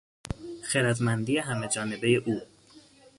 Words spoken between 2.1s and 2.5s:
او